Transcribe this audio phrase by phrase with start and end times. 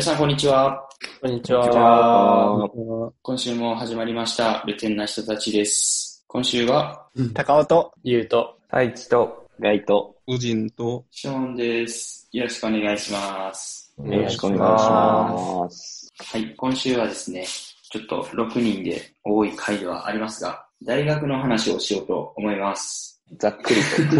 [0.00, 0.88] 皆さん、こんにちは。
[1.20, 1.60] こんにちは。
[1.60, 3.12] は。
[3.20, 6.24] 今週も始まりました、ルテンな人たちです。
[6.26, 12.26] 今週は、高尾と、ゆうと、太一と、ライト、個人と、ショーンです。
[12.32, 13.92] よろしくお願いします。
[13.98, 16.10] およろしくお願いします。
[16.32, 23.09] はい、今週はですね、ちょっと6人で多い回ではありますが、大学の話をしようと思います。
[23.38, 24.16] ざっくりと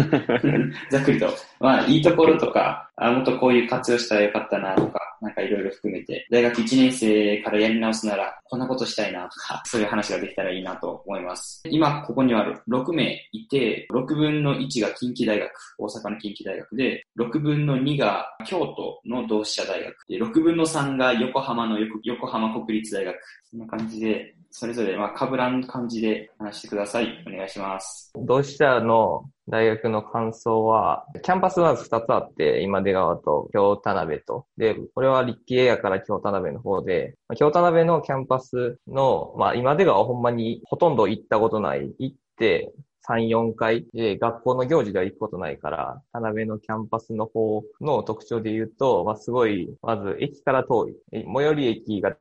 [0.89, 1.27] ざっくりと。
[1.59, 11.61] まあ、いいところとか、あ、もっとこういう活用したらよかったなとか、なんかいろいろ含めて、大学1年生からやり直すなら、こんなことしたいなとか、 そういう話ができたらいいなと思います。
[11.65, 23.15] 今、ここには6名いて、6分の1が近畿大学、大阪の近畿大学で、6分の2が京都の同志社大学、で6分の3が横浜の横浜国立大学。
[23.43, 27.23] そんな感じで、それぞれ、まあ、被らん感じで話してください。
[27.25, 28.11] お願いします。
[28.15, 34.45] 同志社の大学の感想は、キャンパスは2つあって、今出川と京田辺と。
[34.57, 41.93] で、これは理系やから京田辺の方で、京田辺のキャンパスの、まあ今出川はほんまにほとんど行ったことない。
[41.97, 50.95] 行って、3、4回で学校の行事では行くことないから、田辺のキャンパスの方の特徴で言うと、まあすごい、まず駅から遠い。
[51.11, 52.15] 最寄り駅が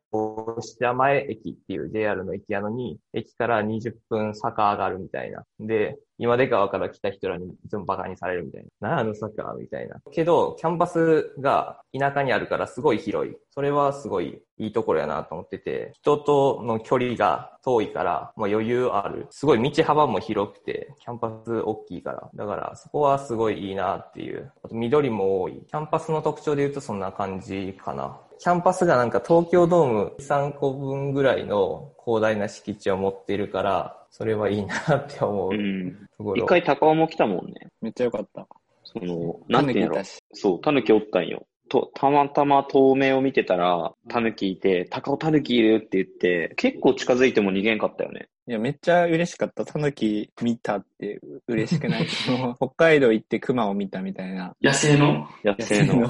[0.60, 5.44] 下前駅っていう JR の駅やのに、駅から20分坂上がるみたいな。
[5.58, 8.88] で、今出川から来た人らにいつもバカにされるみたいな。
[8.90, 9.96] なんやあの坂みたいな。
[10.12, 13.34] けど、キャンパスが田舎にあるからすごい広い。
[13.54, 19.28] それはすごいいいところやなと思ってて、人との距離が遠いから、まあ余裕ある。
[19.30, 22.30] すごい道幅も広くて、キャンパス大きいから。
[22.34, 24.52] だからそこはすごいいいなっていう。
[24.62, 25.62] あと緑も多い。
[25.66, 28.20] キャンパスの特徴で言うとそんな感じかな。
[28.40, 35.50] キャンパスがなんか東京ドーム3個分ぐらいの広大な敷地を持っているから、それはいいなって思う。
[35.52, 36.36] うんところ。
[36.42, 37.68] 一回高尾も来たもんね。
[37.82, 38.48] めっちゃよかった。
[38.82, 40.04] その、なんていうんやろタヌキいた。
[40.04, 41.46] しそう、タヌキおったんよ。
[41.68, 45.82] と、たまたま透明を見てたら、タヌキいて、高尾タヌキいる？
[45.84, 48.30] って言って、結構近づいても逃げんかったよね。
[48.48, 49.66] いや、めっちゃ嬉しかった。
[49.66, 52.06] タヌキ見たって嬉しくない
[52.56, 54.56] 北海道行って熊を見たみたいな。
[54.62, 56.08] 野生の野生の。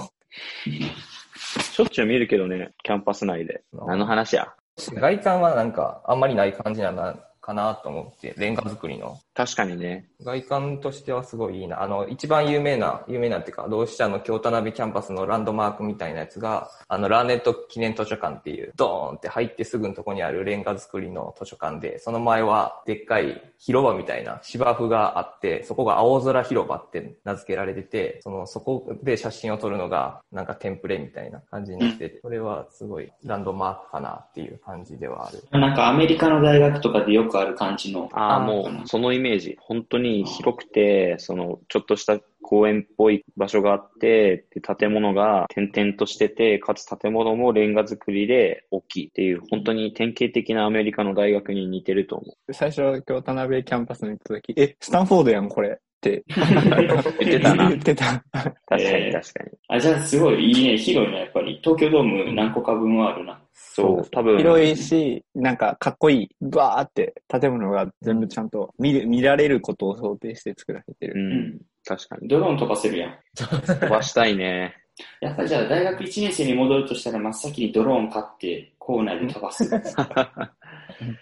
[1.58, 3.62] しょっちゅう見るけどね、キャンパス内で。
[3.72, 9.18] 何の話や外観はなんかあんまりない感じなのかなと思って、レンガ作りの。
[9.40, 10.04] 確かにね。
[10.22, 11.82] 外観としてはすごいいいな。
[11.82, 35.42] あの、一番有名な、有名なっていうか、同志社の京田辺キャンパスのランドマークみたいなやつが、あの、ラーネッド記念図書館っていう、ドーンって入ってすぐのとこにあるレンガ作りの図書館で、その前はでっかい広場みたいな芝生があって、そこが青空広場って名付けられてて、その、そこで写真を撮るのが、なんかテンプレみたいな感じになってて、それはすごいランドマークかなっていう感じではある。
[35.58, 38.10] なんかアメリカの大学とかでよくある感じの。
[38.12, 39.29] ああ、もう、そのイメージ。
[39.58, 52.54] 本当に広くて、その、ちょっとした公園っぽい場所があって、で建物が点々としてて、かつ建物もレンガ造りで大きいっていう、本当に典型的なアメリカの大学に似てると思う。
[52.54, 55.80] 最初、京田辺キャンパスに行った時、え、スタンフォードやん、これ。
[56.00, 56.24] って。
[57.20, 58.04] 言ってたな言ってた。
[58.32, 59.50] 確かえーに確かに。
[59.68, 60.78] あ、じゃあすごいいいね。
[60.78, 61.60] 広いな、やっぱり。
[61.62, 63.40] 東京ドーム何個か分はあるな。
[63.52, 64.38] そう、多分。
[64.38, 66.28] 広いし、なんかかっこいい。
[66.40, 71.22] バーって建物が全部ちゃんと見る見られることを想定して作られてうる。
[71.22, 72.28] ん、確かに。
[72.28, 73.18] ドローン飛ばせるやん。
[73.36, 74.74] 飛ばしたいね。
[75.20, 79.64] やっぱじゃあ大学1年生に戻るとしたら真っ先にドローン買って校内で飛ばす。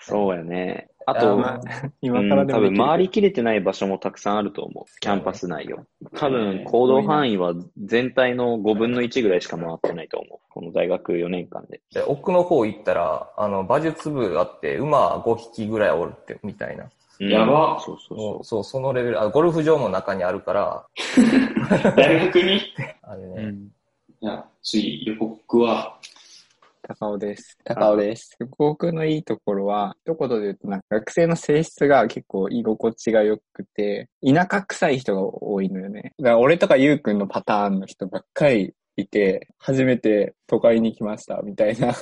[0.01, 0.89] そうやね。
[1.07, 1.61] あと、あまあ
[2.03, 5.01] 今うん、多分からでもできる回りきれてない場所もたくさんあると思う。
[5.01, 5.87] キャンパス内よ。
[6.15, 10.39] 多分行動範囲は全体の5分の1ぐらいしか回ってないと思う。
[10.51, 11.81] この大学4年間で。
[11.95, 16.85] で、奥の方行ったら、あの、馬術部あって、馬5匹ぐらいおるって、みたいな。
[16.85, 16.91] うん
[17.21, 20.87] やばそうそうそもうそう、そのレベル、あ、ゴルフ場も中にあるから、
[21.97, 22.61] 大学に？
[23.03, 23.53] あれう。
[23.53, 23.55] ね、
[24.23, 25.99] じゃあ次、予告は、
[26.89, 27.59] 高尾です。
[27.65, 28.35] 高尾です。
[28.57, 36.15] 僕のいいところは、一言で言うと、なんか学生の性質が結構居心地が良くて、田舎臭い人が多いのよね。
[36.19, 41.95] だから俺とかゆうくんのパターンの人ばっかりいて、初めて都会に来ました、みたいな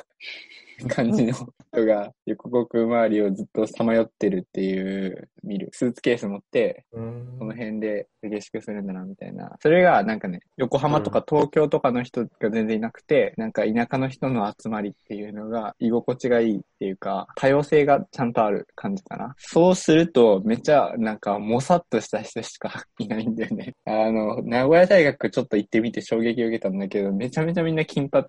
[0.89, 5.71] 感じの人が、横国周りをずっとさまよってるっていう、見る。
[5.73, 9.57] スーツケース持って、うんこの辺で下宿するんだな、みたいな。
[9.61, 19.35] それが、なんかね、横浜とか東京とかの人が全然いなくて、なんか田舎の人の集まりっていうのが居心地がいいっていうか、多様性がちゃんとある感じかな。
[19.39, 23.75] そうすると、めっちゃ、なんか、もさっとした人しかいないんだよね。
[23.87, 28.27] あの、名古屋大学ちょっと行ってみて衝撃を受けたんだけど、めちゃめちゃみんな金髪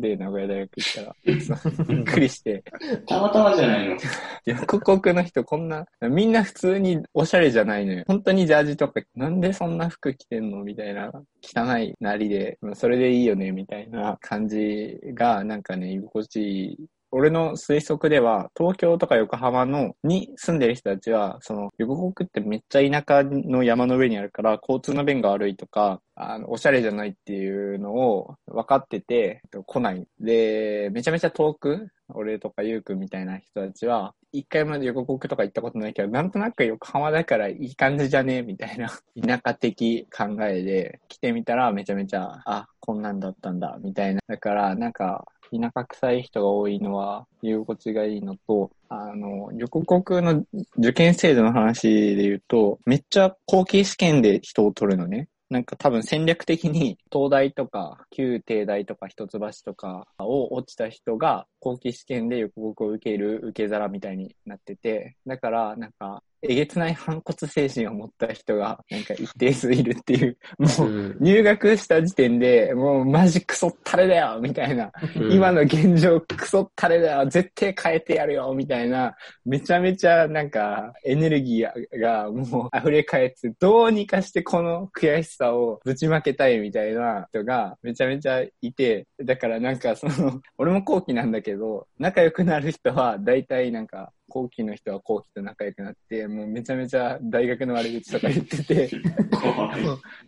[0.00, 1.16] で名古屋大学行ったら。
[1.88, 2.62] びっくりして。
[3.06, 3.96] たまたまじゃないの。
[4.44, 8.04] 横国の人こんな、みんな普通におしゃれじゃないのよ。
[8.06, 11.10] 本当にジャージとか、なんでそんな服着てんのみたいな、
[11.42, 16.76] 汚いなりで、それでいいよね、みたいな感じが、なんかね、居心地いい。
[17.10, 30.06] 俺の推測では、東京とか横浜の、に住んでる人たちは、その、横国ってめっちゃ田舎の山の上にあるから、交通の便が悪いとか、あの、おしゃれじゃないっていうのを分かってて、来ない。
[30.20, 38.42] で、めちゃめちゃ遠く、俺とかゆうくんみたいな人たちは、一回まで横国とか行ったことないけど、なんとなく横浜だからいい感じじゃね？
[38.42, 38.88] みたいな、
[39.26, 44.20] 田舎的考えで来てみたらめちゃめちゃ、あ、こんなんだったんだ、みたいな。
[44.26, 50.44] だから、なんか、田舎臭い人が多いのは、居心地がいいのと、あの、横国の
[50.78, 55.28] 受験制度の話で言うと、めっちゃ後期試験で人を取るのね。
[55.50, 74.92] なんか多分戦略的に東大とか旧帝大とか一橋とかを落ちた人が後期試験で横国を受ける受け皿みたいになってて、だからなんかえげつない反骨精神を持った人がなんか一定数いるっていう、もう入学した時点でもうマジクソったれだよみたいな、
[75.30, 98.90] 今の現状クソったれだよ絶対変えてやるよみたいな、めちゃめちゃなんかエネルギーがもう溢れ返って、どうにかしてこの悔しさをぶちまけたいみたいな人がめちゃめちゃいて、だからなんかその、俺も後期なんだけど、仲良くなる人は大体なんか、後期の人は後期と仲良くなって、もうめちゃめちゃ大学の悪口とか言ってて。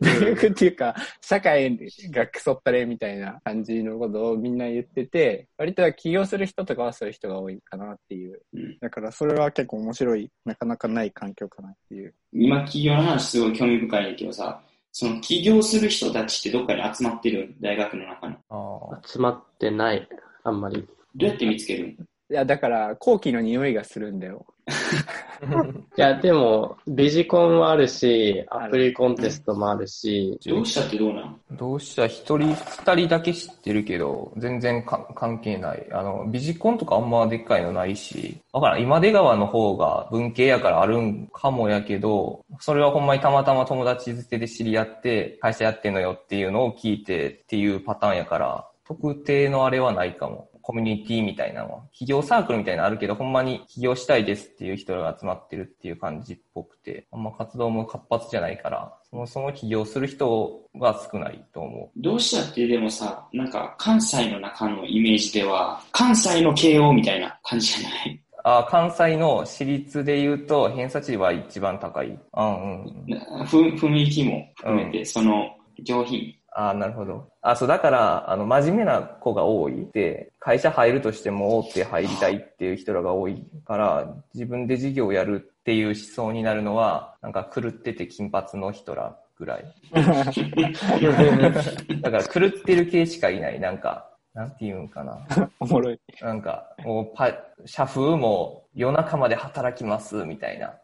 [0.01, 1.77] 大学っていうか、社会
[2.11, 8.41] がクソったれみたいな感じのことをみんな言ってて、割と起業する人とかはそういう人が多いかなっていう。
[8.55, 12.15] うんだからそれは結構面白い、なかなかない環境かなっていう。
[12.33, 14.63] 今、企業の話すごい興味深いんだけどさ、
[14.93, 18.35] その起業する人たちってどっかに集まってる大学の中に。
[18.49, 19.01] ああ。
[19.07, 20.09] 集まってない。
[20.43, 20.87] あんまり。
[21.15, 22.07] どうやって見つけるの？
[22.31, 24.47] いや、だから、後期の匂いがするんだよ。
[25.99, 32.07] いや、でも、ビジコンもあるし、アプリコンテストもあるし、どうしたってどうなのどうした？
[32.07, 35.85] 一人、二人だけ知ってるけど、全然か関係ない。
[35.91, 50.50] あの、ビジコンとかあんまでっかいのないし、だからん今出川の方が文系やからあるんかもやけど、それはほんまにたまたま友達づてで知り合って、会社やってんのよっていうのを聞いてっていうパターンやから、特定のあれはないかも。
[50.71, 51.81] コミュニティみたいなのは。
[51.93, 68.23] 企業サークルみたいなのあるけど、ほんまに起業したいですっていう人が集まってるっていう感じっぽくて、あんま活動も活発じゃないから、そもそも起業する人が少ないと思どうしたってでもさ、なんか関西の中のイメージでは、関西の慶応みたいな感じじゃない？
[68.45, 72.07] あ関西の私立で言うと、偏差値は一番高い。
[72.07, 73.47] うんうん。
[73.47, 75.51] ふ雰囲気も含めて、その
[75.83, 76.33] 上品。
[76.53, 77.29] あなるほど。
[77.43, 89.65] あ、そう、だから、あの、真面目な子が多いで、会社入るとしても大手入りたいっていう人らが多いから、自分で事業をやるっていう思想になるのは、なんか狂ってて金髪の人らぐらい。
[92.03, 93.61] だから狂ってる系しかいない。
[93.61, 95.19] なんか、なんて言うんかな。
[95.61, 96.01] おもろい。
[96.21, 97.33] なんか、もうパ、
[97.65, 100.75] 社風も夜中まで働きますみたいな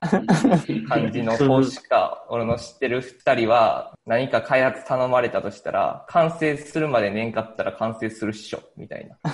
[0.89, 9.17] 感じの子しか、俺の知ってる二人は、何か開発頼まれたとしたら、完成するまで年かったら完成するっしょ、みたいな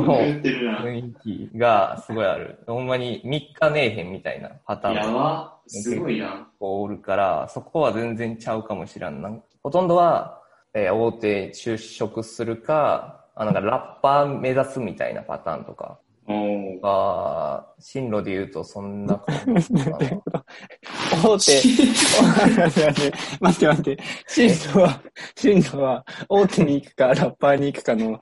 [0.00, 0.16] の。
[0.18, 2.58] 雰囲気がすごいある。
[2.66, 5.58] ほんまに3日ねえへんみたいなパターンやば。
[5.66, 6.46] すごいな。
[6.58, 9.30] こうおるから、そこは全然ちゃうかもしらんな。
[9.62, 10.40] ほとんどは、
[10.74, 15.98] えー大手就職するか、あなんかラッパー目指すみたいなパターンとか
[16.80, 19.98] が、進路で言うとそんな感じかな。
[21.24, 21.62] 大手、
[22.20, 23.66] 待って待って。
[23.66, 25.02] 待って、進路は、
[25.36, 28.20] 進路は、大手に行くか、ラッパーに行くかの、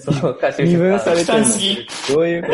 [0.00, 1.86] そうか、就二分職されてる。
[2.14, 2.48] どういうこ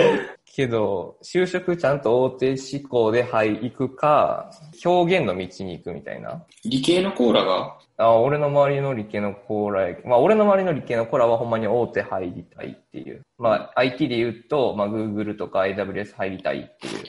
[0.54, 4.50] けど、就職ちゃんと大手志向で入行くか、
[4.84, 6.44] 表現の道に行くみたいな。
[6.64, 13.22] 理系のコーラが、あ俺の周りの理系のコーラや、まあ俺の周りの理系のコーラはほんまに大手入りたいっていう。
[13.36, 17.02] まあ IT で言うと、まあ Google とか AWS 入りたいっていう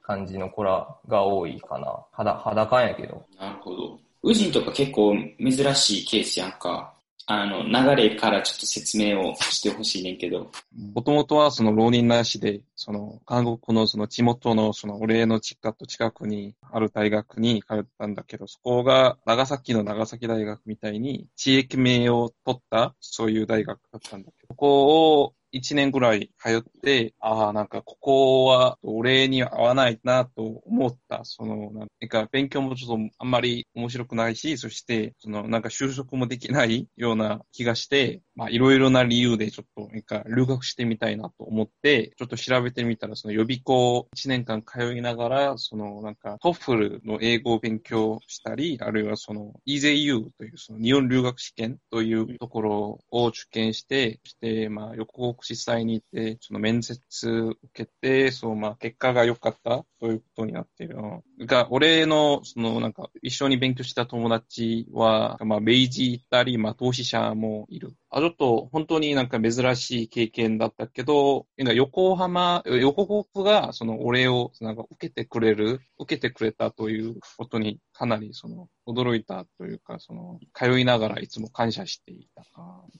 [0.00, 1.96] 感じのコーラが多いかな。
[2.12, 3.26] 肌、裸やけど。
[3.40, 3.98] なるほど。
[4.22, 6.94] ウジンとか結構珍しいケースやんか。
[7.26, 10.50] あの、流れからちょっと説明をしてほしいねんけど。
[10.94, 31.20] もともとはその浪人なしで、その韓国のその地元のその俺の実家と近くにある大学に通ったんだけど、そこが長崎の長崎大学みたいに地域名を取ったそういう大学だったんだけど、ここを1年ぐらい通って、ああ、なんかここは俺には合わないなと思った。
[31.24, 56.98] その、なんか勉強もちょっとあんまり面白くないし、そして、そのなんか就職もできないような気がして、まあいろいろな理由でちょっとなんか留学してみたいなと思って、ちょっと調べてみたら、その予備校1年間通いながら、そのなんかトッフルの英語を勉強したり、あるいはその EZU というその日本留学試験というところを受験して、そしてまあ横国実際に行って、その面接
[57.28, 60.96] 受けて、そうまあ結果が良かったということになっている。
[61.40, 67.94] が、俺のそのなんか一緒に勉強した友達は、まあ明治行ったり、まあ投資者もいる。
[68.16, 82.44] あ、ちょっと本当になんか珍しい経験だったけど、なんか横浜、横国がその俺をなんか受けてくれる、受けてくれたということにかなりその驚いたというか、その通いながらいつも感謝していた。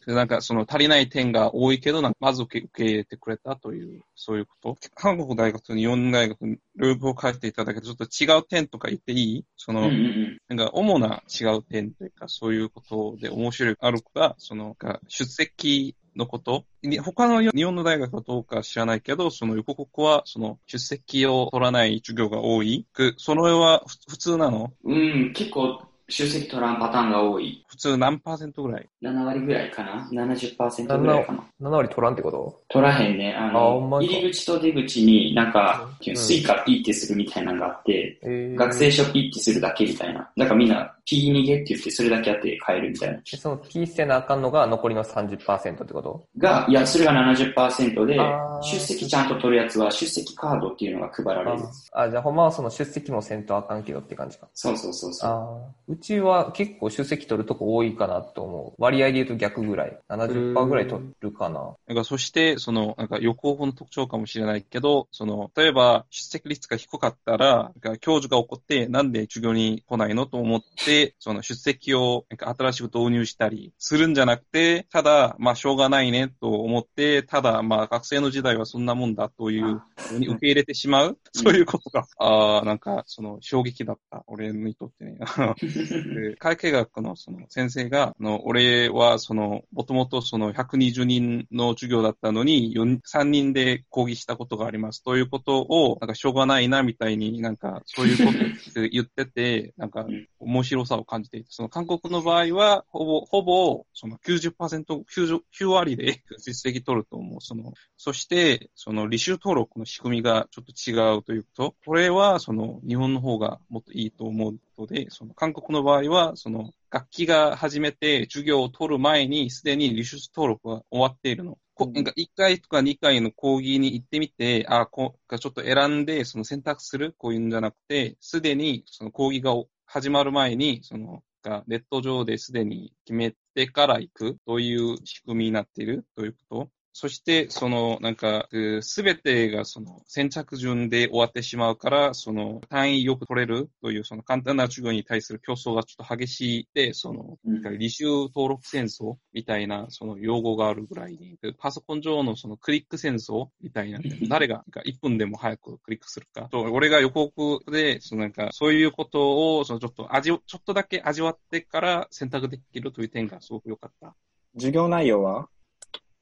[0.04, 4.76] でなんかその足りない点が多いけど、まず受け受け入れてくれたという、そういうこと。
[4.96, 9.44] 韓国大学と日本大学にループを書いていただけど、ちょっと違う点とか言っていい？
[9.56, 10.38] その、うんうんうん。
[10.48, 16.64] なんか主な違う点というか、そういうことで面白いあるか、その、が出席のこと？
[16.82, 22.86] に他の日本の大学はどうか知らないけど、その横国は、その出席を取らない授業が多い。
[22.92, 24.72] くそれはふ普通なの？
[24.84, 27.64] うん、結構出席取らんパターンが多い。
[27.66, 31.44] 普通何パーセントぐらい？7割ぐらいかな ?70% ぐらいかな。
[31.62, 32.62] 7割取らんってこと？
[32.68, 33.34] 取らへんね。
[33.34, 40.30] あの、まにか入り口と出口になんか、うん Suicaピーってするみたいなのがあって、えー学生証ピーってするだけみたいな。
[40.36, 43.18] だからみんな、ピー逃げって言ってそれだけやって帰るみたいな。
[43.18, 46.24] でその P せなあかんのが残りの30%ってこと？
[46.38, 48.18] が、いや、それが70%で
[48.62, 51.62] 出席ちゃんと取るやつは出席カードっていうのが配られる。
[51.92, 54.48] ああ、じゃあほんまはその出席もせんとあかんけどって感じか。
[54.54, 55.30] そうそうそうそう。
[55.30, 58.82] ああ、うちは結構出席取るとこ多いかなと思う。
[58.82, 59.98] 割合で言うと逆ぐらい。
[60.08, 61.74] 70%ぐらい取るかな。
[61.86, 85.18] なんかそして、その、なんか横方の特徴かもしれないけど、その、例えば出席率が低かったら、なんか教授が怒って、なんで授業に来ないのと思って、その出席を新しく導入したりするんじゃなくて、ただ、まあしょうがないねと思って、ただ、まあ学生の時代はそんなもんだというふうに受け入れてしまう、そういうことが、ああ、なんかその衝撃だった、俺にとってね。
[86.14, 95.02] で会計学のその先生が、あの俺はその、もともとその120人の授業だったのに、4 3人で講義したことがあります。
[95.02, 100.06] ということを、なんかしょうがないなみたいになんかそういうこと言ってて、なんか
[100.38, 107.40] 面白さを感じていて、その韓国の場合は、ほぼ、ほぼ、その90%、9 9割で 実績取ると思う。
[107.40, 111.76] その、そして、その履修登録の仕組みがちょっと違うということ。
[111.84, 121.58] これは、その、日本の方がもっといいと思うので、その、韓国の場合は、その、楽器が始めて授業を取る前に、すでに履修登録が終わっているの。
[121.74, 129.54] こなんか1回とか2回の講義に行ってみて、あ、こう、ちょっと選んで、その選択する、こういうんじゃなくて、すでにその講義が
[129.86, 136.73] 始まる前に、その、がネット上ですでに決めてから行くという仕組みになっているということ。
[136.96, 138.48] そして、その、なんか、
[138.80, 153.98] すべてがその先着順で終わってしまうから、その単位よく取れるというその簡単な授業に対する競争がちょっと激しいで、その、うん履修登録戦争みたいなその用語があるぐらいに、でパソコン上のそのクリック戦争みたいな、
[154.28, 156.42] 誰が1分でも早くクリックするか。
[156.42, 164.14] と俺が予告で、そのなんか、そういうことを、そのちょっと味を、ちょっとだけ味わってから選択できるという点がすごく良かった。
[164.54, 165.48] 授業内容は？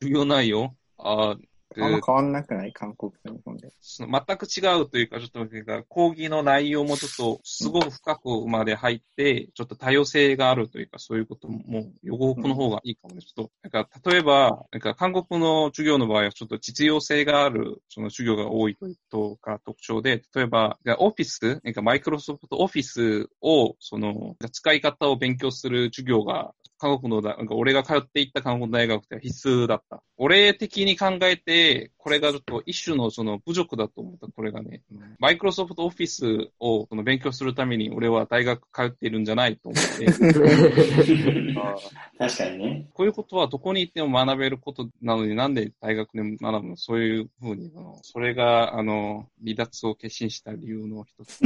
[0.02, 1.38] 授業内容あー
[1.80, 2.72] あんま変わんなくない？
[2.74, 3.72] 韓国と日本で。
[3.80, 13.22] その全く違うというか、ちょっと講義の内容もちょっとすごく深くまで入って、ちょっと多様性があるというか、そういうことも、予告の方がいいかもね。
[13.22, 30.02] ちょっと、なんか例えば、なんか韓国の授業の場合はちょっと実用性がある、その授業が多いということが特徴で、例えば、オフィス、なんかマイクロソフトオフィスを、その、使い方を勉強する授業が韓国のだ、なんか俺が通っていった韓国の大学では必須だった。
[30.16, 34.82] 俺的に考えて、これがちょっと一種のその侮辱だと思った、これがね。
[35.20, 40.06] マイクロソフトオフィスをその勉強するために俺は大学通っているんじゃないと思って。
[42.18, 42.88] 確かにね。
[42.92, 46.76] こういうことはどこに行っても学べることなのになんで大学で学ぶの？
[46.76, 47.70] そういうふうに、
[48.02, 51.38] それが、あの、離脱を決心した理由の一つ。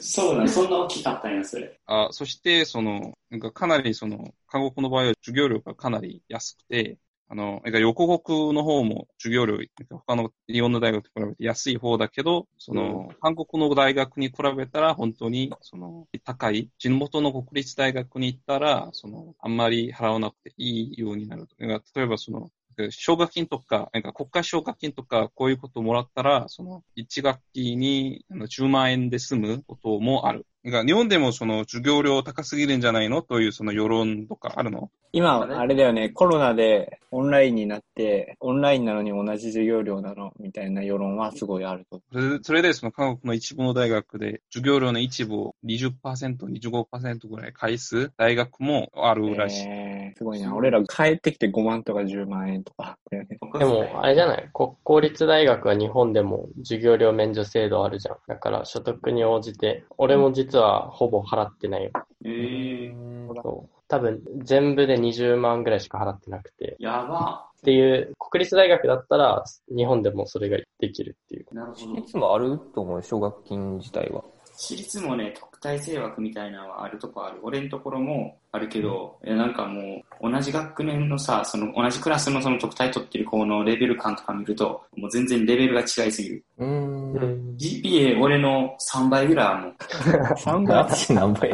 [0.00, 1.78] そうだ、そんな大きかったんや、それ。
[1.86, 6.98] あそして、その、なんかかなりその、韓国の場合は授業料がかなり安くて、
[7.32, 9.58] あの、横国の方も授業料、
[9.88, 21.46] 他の日本の大学と比べて安い方だけど、その、韓国の大学に比べたら本当に、その、高い、地元の国立大学に行ったら、その、あんまり払わなくていいようになる。
[21.58, 22.50] 例えばその、
[22.90, 30.46] 奨学金とか、なんか国家奨学金とか、こういうことをもらったら、その、1学期にあの10万円で済むこともある。
[30.62, 33.22] 日本でもその授業料高すぎるんじゃないの？
[33.22, 34.90] というその世論とかあるの？
[35.12, 40.32] 今、あれだよね、コロナでオンラインになって、オンラインなのに同じ授業料なの？
[40.38, 42.00] みたいな世論はすごいあると。
[42.42, 45.92] それでその韓国の一部の大学で授業料の一部を20%、
[46.38, 49.66] 25%ぐらい返す大学もあるらしい。
[49.66, 50.54] えー、すごいな。
[50.54, 52.96] 俺ら帰ってきて5万とか10万円とか。
[53.10, 54.48] でも、あれじゃない？
[54.52, 58.16] 国公立大学は日本でも授業料免除制度あるじゃん。
[58.28, 61.90] だから所得に応じて、俺も実はほぼ払ってないよ。
[62.24, 63.79] えー、そう。
[63.90, 66.76] 多分全部で20万ぐらいしか払ってなくて。
[66.78, 67.46] やば。
[67.58, 69.44] っていう、国立大学だったら
[69.76, 71.46] 日本でもそれができるっていう。
[71.52, 72.00] なるほど。
[72.00, 74.22] いつもあると思う、奨学金自体は。
[74.56, 77.40] 私立もね、特待生枠みたいなのはあるとこある。
[77.42, 86.44] 俺のところもあるけど、いやなんかもう、同じ学年のさ、その同じクラスのその特待取ってる子のレベル感とか見ると、もう全然レベルが違いすぎる。
[86.58, 87.56] うーん。
[87.56, 89.74] GPA 俺の3倍ぐらいあるもん。
[89.74, 91.50] 3倍私何倍？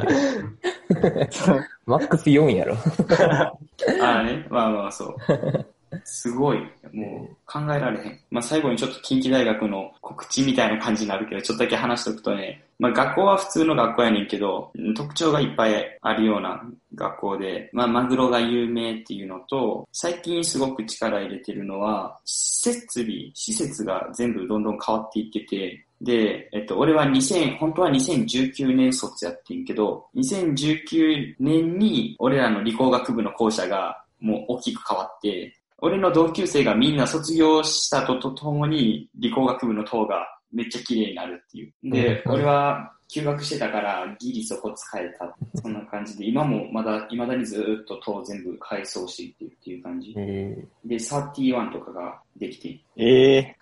[1.86, 2.76] マックス4やろ。
[4.02, 5.16] ああね、まあまあそう。
[6.04, 6.58] すごい。
[6.92, 8.20] もう考えられへん。
[8.30, 16.62] まあ最後にちょっと近畿大学の告知みたいな感じになるけど、ちょっとだけ話しておくとね、まあ学校は普通の学校やねんけど、特徴がいっぱいあるような
[16.94, 41.72] 学校で、まあマグロが有名っていうのと、最近すごく力入れてるのは、設備、施設が全部どんどん変わっていってて、で、えっと、俺は2000、本当は2019年卒やってんけど、2019年に俺らの理工学部の校舎がもう大きく変わって、俺の同級生がみんな卒業したととともに理工学部の塔がめっちゃ綺麗になるっていう。
[41.90, 45.36] で、俺は休学してたからギリそこ使えた。
[45.60, 50.14] そんな感じで、今もまだ、未だにずーっと塔全部改装していってるっていう感じ。
[50.16, 53.56] えで、31とかができて、ええ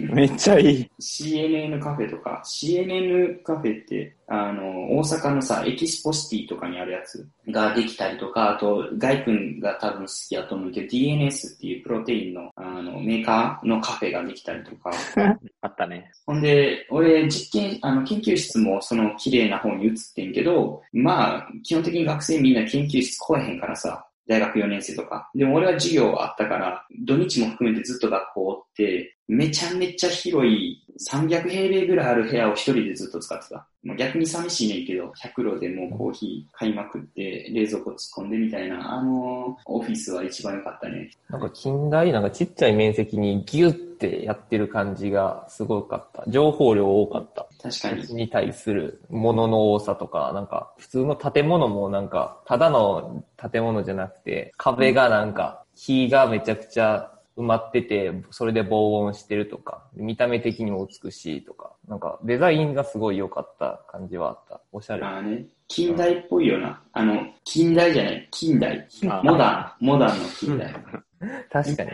[0.00, 0.90] めっちゃいい。
[1.00, 14.90] CNN カフェとか、CNN カフェって、あの、大阪のさ、エキスポシティとかにあるやつができたりとか、あと、ガイ君が多分好きやと思うけど、DNS っていうプロテインの、あの、メーカーのカフェができたりとか、
[15.62, 16.10] あったね。
[16.26, 25.30] ほんで、俺、実験、あの、研究室もその綺麗な方に移ってんけど、まあ、基本的に学生みんな研究室来えへんからさ、大学4年生とか。
[25.34, 33.66] でも俺は授業あったから、土日も含めてずっと学校おって、めちゃめちゃ広い300平米ぐらいある部屋を一人でずっと使ってた。
[33.98, 41.10] 逆に寂しいねんけど、100路でもうコーヒー買いまくって、冷蔵庫突っ込んでみたいな、あのオフィスは一番良かったね。
[41.28, 46.24] なんか近代なんかちっちゃい面積にギュッてやってる感じがすごかった。
[46.28, 47.48] 情報量多かった。
[47.62, 48.14] 確かに。
[48.14, 64.60] に対するものの多さとか、なんか普通の建物もなんか、ただの建物じゃなくて、壁がなんか、木がめちゃくちゃ埋まってて、それで防音してるとか、見た目的にも美しいとか、なんかデザインがすごい良かった感じはあった。
[64.72, 65.04] おしゃれ。
[65.04, 66.82] ああね、近代っぽいよな。
[66.92, 68.86] あの、近代じゃない、近代。
[69.08, 70.74] あモダン、モダンの近代。
[71.50, 71.90] 確かに。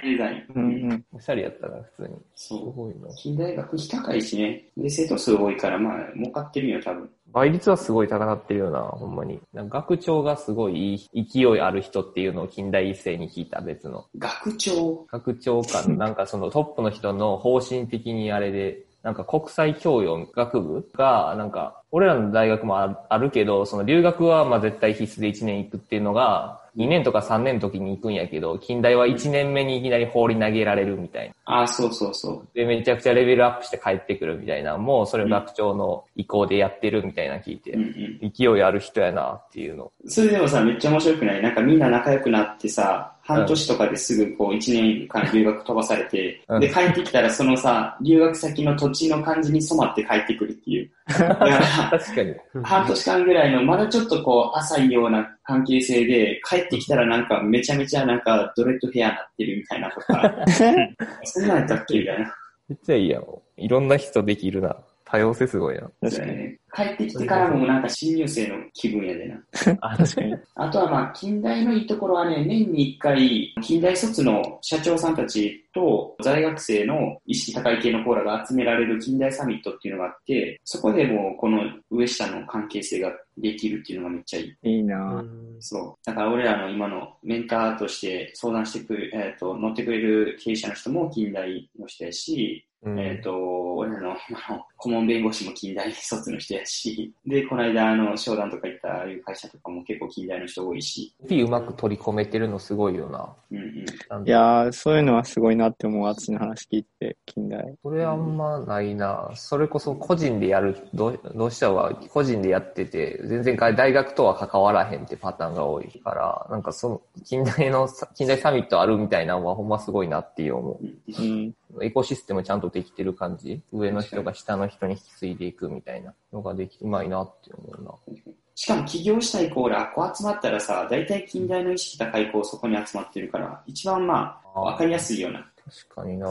[0.55, 1.05] うんうん。
[1.13, 2.17] おしゃれやったな、普通に。
[2.35, 2.73] すそう。
[2.73, 3.09] ごいな。
[3.15, 4.65] 近代学費高いしね。
[4.77, 7.11] で、生徒数多いから、まあ、儲かってるよ、多分。
[7.33, 9.39] 倍率はすごい高なってるよな、ほんまに。
[9.53, 14.07] なんか学長がすごい勢いある人っていうのを近代一斉に聞いた別の。
[14.17, 15.07] 学長？
[15.11, 31.35] 学長か、 なんかそのトップの人の方針的にあれで、なんか国際教養学部が、なんか、俺らの大学もああるけど、その留学はまあ絶対必須で1年行くっていうのが、2年とか3年の時に行くんやけど、近代は1年目にいきなり放り投げられるみたいな。
[31.45, 32.49] ああ、そうそうそう。
[32.55, 38.33] で、めちゃくちゃレベルアップして帰ってくるみたいな、もうそれを学長の意向でやってるみたいな聞いてうん、うん。
[38.33, 39.91] 勢いある人やなっていうの。
[40.07, 41.43] それでもさ、めっちゃ面白くない？
[41.43, 50.91] なんかみんな仲良くなってさ、半年とかですぐこう1年間留学飛ばされて、うんで帰ってきたらそのさ、留学先の土地の感じに染まって帰ってくるっていう。
[51.07, 51.61] だから
[51.99, 52.35] 確かに。
[52.63, 60.35] 半年間ぐらいの、まだちょっとこう、浅いような関係性で、帰ってきたらなんか、めちゃめちゃなんか、ドレッドヘアになってるみたいなとか、
[61.25, 62.35] そんなんやったっけみたいな。
[62.69, 63.25] めっちゃいいやん。
[63.59, 64.77] いろんな人できるな。
[65.11, 65.91] 多様性すごいな。
[66.03, 66.37] 確かに。
[66.37, 69.43] ね帰ってきてからもなんか新入生の気分やでな。
[69.81, 70.35] あ、確かに。
[70.55, 84.71] あとはまあ、近代のいいところはね、年に一回、近代卒の社長さんたちと在学生の意識高い系のコーラが集められる近代サミットっていうのがあって、そこでもうこの上下の関係性ができるっていうのがめっちゃいい。
[84.71, 85.57] いいなぁ。
[85.61, 86.07] そう。
[86.07, 103.35] だから俺らの今のメンターとして相談してくれ、えっ、と、乗ってくれる経営者の人も近代の人やし、うんえっ、と、俺らの今の顧問弁護士も近代卒の人やし、で、この間、あの、商談とか行ったああいう会社とかも結構近代の人多いし、P うまく取り込めてるのすごいよな。
[103.51, 104.29] うんうん。
[104.29, 107.75] いやー、そういうのはすごいなって思う、私の話聞いて、近代。
[107.83, 109.33] それあんまないな。
[109.35, 121.55] それこそ個人でやる、どうどうしたは個人でやってて、全然大学とは関わらへんってパターンが多いから、なんかその、近代の、近代サミットあるみたいなのはほんますごいなっていう思うん。
[121.75, 121.85] う。
[121.85, 123.63] エコシステムちゃんとできてる感じ？
[123.73, 128.23] 上の人が下の人に引き継いでいくみたいなのができ、うまいなって思うな。
[128.55, 135.49] しかも起業したイコール、あ、こう集まったらさ、大体近代の意識高い子そこに集まってるから、一番まあ、わかりやすいような、
[135.89, 136.27] 確かにな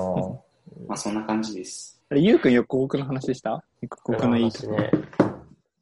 [0.87, 2.01] まあそんな感じです。
[2.09, 3.63] あれ、ゆうくん横国の話した？
[3.81, 4.73] 横国のいいとこ。
[4.73, 4.91] ね。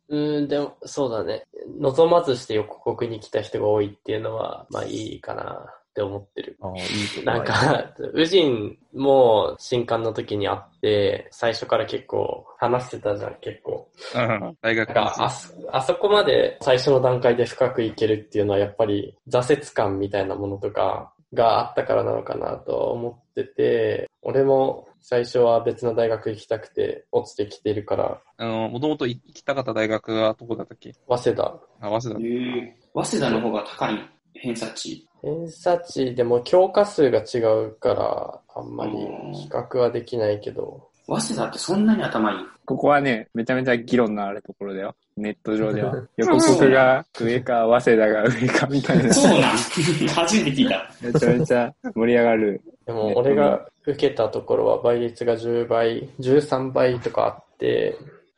[0.09, 1.45] うーん、でも、そうだね。
[1.79, 6.57] 望まずして横国に来た人が多いっていうのは、まあいいかなって思ってる。
[6.59, 6.81] ああ、い
[7.21, 13.89] いなんか、ウジンも新刊の時に会って、最初から結構話してたじゃん、結構。
[14.13, 30.93] うん大学かあそ、あそこまで最初の段階で深くいけるっていうのはやっぱり挫折感みたいなものとかがあったからなのかなと思ってて、俺も最初は別の大学行きたくて落ちてきてるから、あの、もともと行きたかった大学がどこだったっけ？
[31.07, 31.43] 早稲田。
[31.79, 32.19] あ、早稲田。
[32.19, 34.09] えー、早稲田の方が高い？
[34.33, 35.07] 偏差値。
[35.25, 38.91] 偏差値でも教科数が違うから、あんまり
[39.33, 42.37] 比較はできないけど、早稲田ってそんなに頭いい？
[42.63, 44.95] ここはね、めちゃめちゃ議論のあるところだよ。
[45.17, 45.95] ネット上では。
[46.17, 49.13] 横国が上か、早稲田が上かみたいな。
[49.13, 49.57] そうなん
[50.07, 50.91] 初めて聞いた。
[51.01, 52.61] めちゃめちゃ盛り上がる。
[52.85, 57.97] でも俺が受けたところは倍率が10倍、13倍とかあって、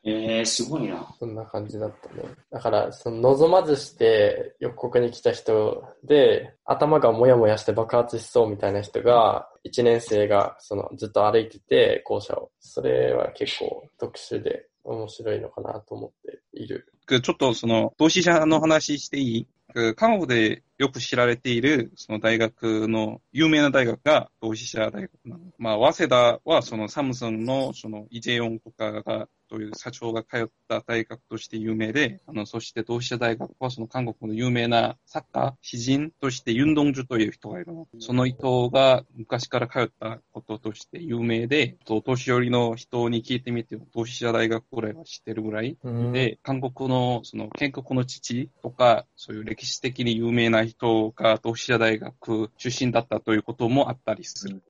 [0.09, 1.05] えー、すごいな。
[1.19, 2.23] そんな感じだったね。
[2.49, 12.51] だから、その望まずして横国に来た人で、頭がもやもやして爆発しそうみたいな人が、1年生がそのずっと歩いてて、校舎を。
[12.59, 16.87] それは結構特殊で面白いのかなと思っている。
[17.07, 19.47] ちょっとその、同志社の話していい？
[19.95, 25.43] 韓国でよく知られている、その大学の、有名な大学が同志社大学なの。
[25.57, 37.87] まあ、早稲田はそのサムスンの、その、イジェヨンとかが、という社長が通った大学として有名で、あの、そして同志社大学はその韓国の有名なサッカー、詩人としてユンドンジュという人がいるの。
[37.99, 45.77] その人が昔から通ったこととして有名で、と年寄りの人に聞いてみても、同志社大学ぐらいは知ってるぐらい
[46.11, 54.61] で、韓国のその建国の父とか、そういう歴史的に有名な人が同志社大学出身だったということもあったりする。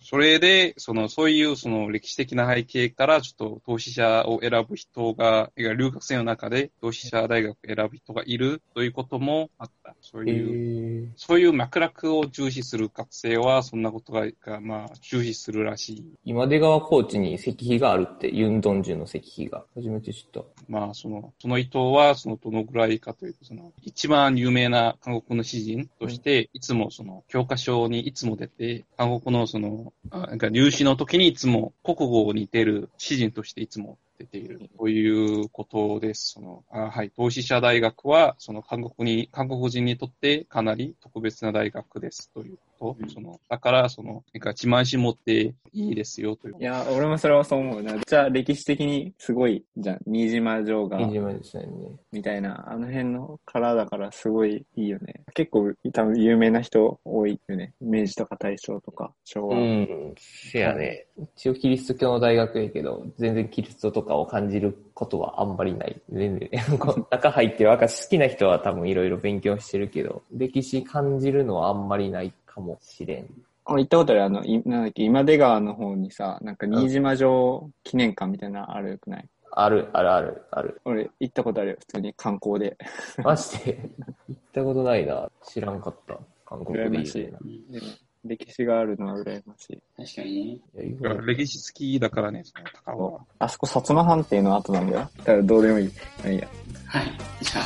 [0.00, 9.94] それで、その、そういうその歴史的な背景から、ちょっと同志社を選ぶ人が、留学生の中で同志社大学を選ぶ人がいるということもあった。
[10.00, 16.04] そういう、そういう脈絡を重視する学生は、そんなことが、がまあ、重視するらしい。
[16.24, 19.64] 今出川コーチに石碑があるって、ユンドンジュの石碑が。
[19.74, 20.42] 初めて知った。
[20.68, 34.70] まあ、その、その伊藤は、その、どのぐらいかというと、その、一番有名な韓国の詩人として、いつもその、教科書にいつも出て、韓国のその、あなんか入試の時にいつも国語に出る詩人としていつつも出ている。
[34.78, 36.34] ということです。
[36.34, 42.30] その、あはい、同志社大学は、その韓国に、韓国人にとってかなり特別な大学です。
[42.32, 42.58] という
[42.92, 42.96] と。
[43.08, 46.62] その、だから、その、なんか自慢し持っていいですよというい。
[46.62, 47.96] や、俺もそれはそう思うな。
[48.06, 50.00] じゃあ歴史的にすごいじゃん。
[50.06, 51.66] 新島城が、いじめですね。
[52.12, 55.22] みたいな、あの辺のからだからすごいいいよね。
[55.34, 57.72] 結構多分有名な人多いよね。
[57.80, 59.56] 明治とか大正とか昭和。
[59.56, 61.06] うん、せやね。
[61.36, 66.00] 一応キリスト教の大学やけど、全然キリストとかを感じることはあんまりない。
[66.10, 66.50] 全然。
[67.10, 73.28] 中入って若好きな人は多分いろいろ勉強してるけど、歴史感じるのはあんまりないかもしれん。
[73.66, 79.28] あ行ったことあるあの、いなんだっけ、今出川の方にさ、なんか新島城記念館みたいなのあるくない？
[79.56, 80.80] ある、ある、ある、ある。
[80.84, 81.76] 俺行ったことあるよ。
[81.80, 82.76] 普通に観光で。
[83.24, 83.90] マジで？
[84.28, 85.30] 行ったことないな。
[85.44, 86.18] 知らんかった。
[86.44, 87.38] 韓国で言うてな。
[87.38, 87.86] でも
[88.24, 89.82] 歴史があるのは羨ましい。
[89.96, 90.86] 確かにね。
[90.86, 93.20] いや歴史好きだからね、その高尾は。
[93.38, 95.10] あそこ薩摩藩邸の後なんだよ。
[95.18, 95.88] だからどうでもいい。
[96.20, 96.48] まあいいや。
[96.86, 97.04] はい。
[97.40, 97.64] じゃあ、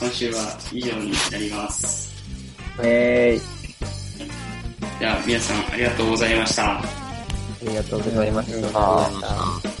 [0.00, 0.40] 今週は
[0.72, 2.08] 以上になります。
[2.82, 3.57] えーい。
[4.98, 6.78] じゃあ、皆さんありがとうございました。
[6.78, 6.82] あ
[7.62, 9.77] りがとうございました。